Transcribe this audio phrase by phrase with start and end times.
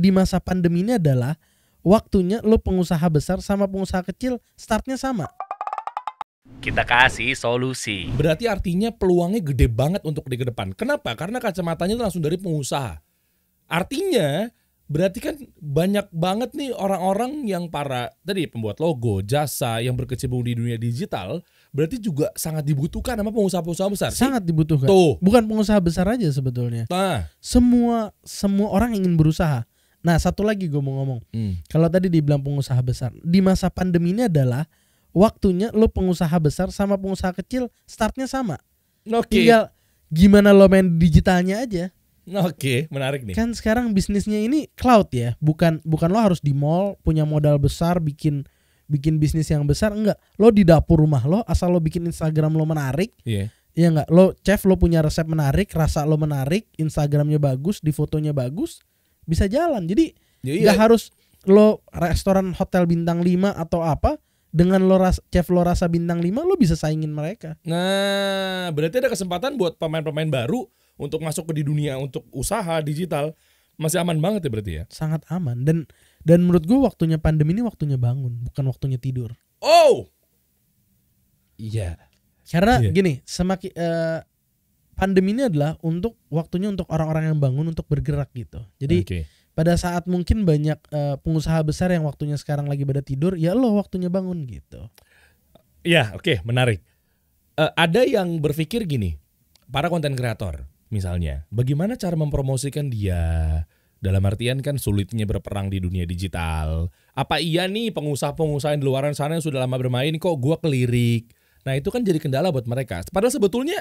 [0.00, 1.36] di masa pandemi ini adalah
[1.84, 5.28] waktunya lo pengusaha besar sama pengusaha kecil startnya sama.
[6.60, 8.08] Kita kasih solusi.
[8.12, 10.72] Berarti artinya peluangnya gede banget untuk di ke depan.
[10.76, 11.12] Kenapa?
[11.16, 13.00] Karena kacamatanya itu langsung dari pengusaha.
[13.70, 14.50] Artinya
[14.90, 20.58] berarti kan banyak banget nih orang-orang yang para tadi pembuat logo, jasa yang berkecimpung di
[20.58, 21.38] dunia digital,
[21.70, 24.10] berarti juga sangat dibutuhkan sama pengusaha-pengusaha besar.
[24.10, 24.90] Sangat dibutuhkan.
[24.90, 25.16] Tuh.
[25.22, 26.90] Bukan pengusaha besar aja sebetulnya.
[26.90, 29.69] Nah, Semua semua orang ingin berusaha.
[30.00, 31.20] Nah, satu lagi gue mau ngomong.
[31.28, 31.68] hmm.
[31.68, 34.64] Kalau tadi dibilang pengusaha besar, di masa pandemi ini adalah
[35.10, 38.56] waktunya lo pengusaha besar sama pengusaha kecil startnya sama.
[39.04, 39.68] oke, Tinggal
[40.08, 41.84] gimana lo main digitalnya aja.
[42.30, 43.34] oke, menarik nih.
[43.34, 47.98] Kan sekarang bisnisnya ini cloud ya, bukan bukan lo harus di mall punya modal besar
[47.98, 48.46] bikin
[48.86, 50.18] bikin bisnis yang besar enggak.
[50.34, 53.50] Lo di dapur rumah lo asal lo bikin Instagram lo menarik, Iya.
[53.74, 54.08] ya enggak.
[54.10, 58.82] Lo chef lo punya resep menarik, rasa lo menarik, Instagramnya bagus, di fotonya bagus,
[59.30, 59.86] bisa jalan.
[59.86, 61.12] Jadi Ya, nggak harus
[61.44, 64.16] lo restoran hotel bintang 5 atau apa
[64.50, 67.60] dengan lo ras, chef lo rasa bintang 5 lo bisa saingin mereka.
[67.62, 70.64] Nah, berarti ada kesempatan buat pemain-pemain baru
[70.96, 73.36] untuk masuk ke di dunia untuk usaha digital.
[73.76, 74.84] Masih aman banget ya berarti ya.
[74.92, 75.84] Sangat aman dan
[76.24, 79.32] dan menurut gue waktunya pandemi ini waktunya bangun, bukan waktunya tidur.
[79.60, 80.08] Oh.
[81.56, 81.96] Iya.
[82.48, 82.90] Karena Iya.
[82.90, 84.18] gini, semakin eh,
[85.00, 88.60] pandemi ini adalah untuk waktunya untuk orang-orang yang bangun untuk bergerak gitu.
[88.76, 89.20] Jadi Oke.
[89.56, 93.80] pada saat mungkin banyak eh, pengusaha besar yang waktunya sekarang lagi pada tidur, ya lo
[93.80, 94.92] waktunya bangun gitu.
[95.80, 96.84] Iya, oke, menarik.
[97.56, 99.16] Eh, ada yang berpikir gini,
[99.72, 103.64] para konten kreator misalnya, bagaimana cara mempromosikan dia?
[104.00, 106.88] Dalam artian kan sulitnya berperang di dunia digital.
[107.12, 111.28] Apa iya nih pengusaha-pengusaha yang di luaran sana yang sudah lama bermain kok gua kelirik?
[111.68, 113.04] Nah itu kan jadi kendala buat mereka.
[113.12, 113.76] Padahal sebetulnya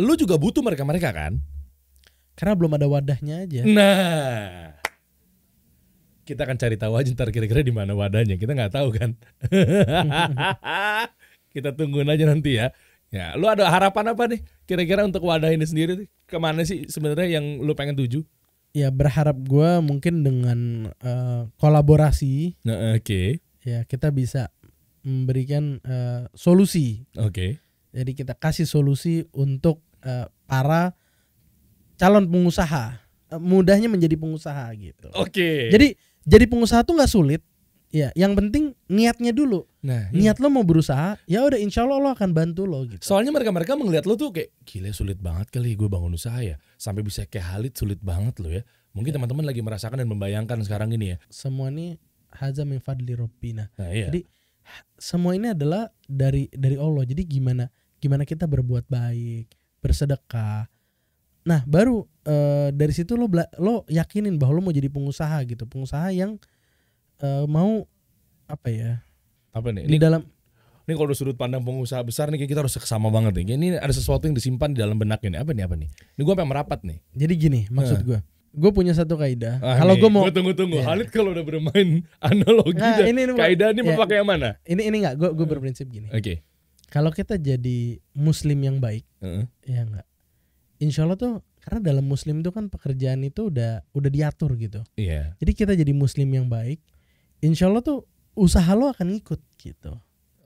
[0.00, 1.44] lu juga butuh mereka-mereka kan?
[2.32, 3.60] Karena belum ada wadahnya aja.
[3.68, 4.72] Nah,
[6.24, 8.40] kita akan cari tahu aja ntar kira-kira di mana wadahnya.
[8.40, 9.12] Kita nggak tahu kan.
[11.54, 12.72] kita tungguin aja nanti ya.
[13.10, 16.06] Ya, lu ada harapan apa nih kira-kira untuk wadah ini sendiri?
[16.30, 18.22] Ke mana sih sebenarnya yang lu pengen tuju?
[18.70, 20.58] Ya berharap gua mungkin dengan
[21.02, 24.54] eh, kolaborasi Nah, oke, ya kita bisa
[25.02, 27.02] memberikan eh, solusi.
[27.18, 27.58] oke,
[27.90, 30.92] Jadi kita kasih solusi untuk eh, para
[31.96, 32.98] calon pengusaha.
[33.30, 35.08] Eh, mudahnya menjadi pengusaha gitu.
[35.14, 35.50] oke.
[35.70, 35.94] Jadi
[36.26, 37.42] jadi pengusaha tuh nggak sulit.
[37.90, 39.66] Ya, yang penting niatnya dulu.
[39.82, 43.02] nah, Niat lo mau berusaha, ya udah insya Allah lo akan bantu lo gitu.
[43.02, 46.54] soalnya mereka-mereka melihat lu tuh kayak gila sulit banget kali gue bangun usaha ya.
[46.78, 48.62] Sampai bisa kayak Halid sulit banget lo ya.
[48.94, 51.16] Mungkin teman-teman lagi merasakan dan membayangkan sekarang ini ya.
[51.34, 51.98] Semua ini
[52.30, 53.74] haza min fadli robbina.
[53.74, 54.06] Nah, iya.
[54.06, 54.22] Jadi
[54.94, 57.02] semua ini adalah dari dari Allah.
[57.02, 57.66] Jadi gimana
[57.98, 59.50] gimana kita berbuat baik,
[59.80, 60.68] bersedekah.
[61.40, 63.26] Nah, baru eh, dari situ lo
[63.58, 66.36] lo yakinin bahwa lo mau jadi pengusaha gitu, pengusaha yang
[67.18, 67.84] eh, mau
[68.46, 68.92] apa ya?
[69.50, 69.88] apa nih?
[69.88, 70.22] Di Ini dalam
[70.80, 73.54] Ini kalau sudut pandang pengusaha besar nih kayak kita harus sama banget nih.
[73.54, 75.38] Ini ada sesuatu yang disimpan di dalam benak ini.
[75.38, 75.86] Apa nih apa nih?
[75.86, 76.98] Ini gue pengen merapat nih.
[77.14, 78.18] jadi gini maksud gue.
[78.50, 79.62] Gue punya satu kaidah.
[79.62, 80.82] Ah, Kalau nih, gue mau gua tunggu tunggu.
[80.82, 80.90] Iya.
[80.90, 83.94] Halid kalau udah bermain analogi Nah, dan ini- ini- kaidah ini ya.
[83.94, 84.58] pakai yang mana?
[84.66, 86.10] ini ini nggak gue gue berprinsip gini.
[86.10, 86.42] Oke.
[86.90, 89.44] Kalau kita jadi muslim yang baik, Heeh.
[89.64, 90.06] ya enggak.
[90.80, 94.80] Insya Allah tuh karena dalam muslim itu kan pekerjaan itu udah udah diatur gitu.
[94.96, 95.36] Iya.
[95.36, 96.80] Jadi kita jadi muslim yang baik,
[97.38, 99.92] insya Allah tuh usaha lo akan ikut gitu.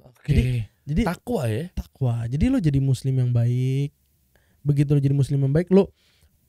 [0.02, 0.26] Oke.
[0.26, 1.64] Jadi- Jadi Takwa ya.
[1.72, 2.28] takwa.
[2.28, 3.96] Jadi lo jadi muslim yang baik.
[4.60, 5.88] Begitu lo jadi muslim yang baik, lo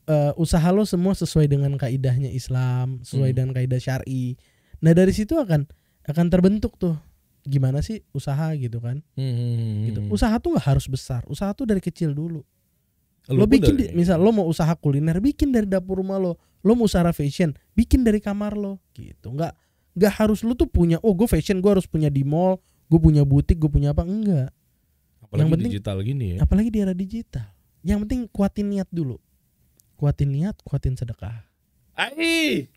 [0.05, 3.37] eh, usaha lo semua sesuai dengan kaidahnya Islam, sesuai Hmm.
[3.37, 4.35] dengan kaidah syar'i.
[4.77, 5.65] Nah dari situ akan
[6.03, 6.93] akan terbentuk tuh
[7.45, 8.99] gimana sih usaha gitu kan?
[9.13, 9.85] Hmm.
[9.85, 9.99] Gitu.
[10.09, 11.21] Usaha tuh nggak harus besar.
[11.25, 12.41] Usaha tuh dari kecil dulu.
[13.25, 16.21] Lu lo pun bikin dari- di- misal lo mau usaha kuliner bikin dari dapur rumah
[16.21, 19.49] lo lo mau usaha fashion bikin dari kamar lo gitu nggak
[19.97, 23.25] nggak harus lo tuh punya oh gue fashion gue harus punya di mall gue punya
[23.25, 24.53] butik gue punya apa enggak
[25.25, 26.45] apalagi yang penting- digital gini ya.
[26.45, 27.49] apalagi di era digital
[27.81, 29.17] yang penting kuatin niat dulu
[29.97, 31.49] kuatin niat kuatin sedekah
[31.97, 32.69] Ai.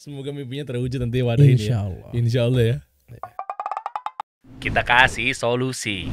[0.00, 1.56] Semoga mimpinya terwujud nanti wadah ini ya.
[1.58, 2.76] insya Allah Insya Allah ya.
[4.60, 6.08] Kita kasih solusi.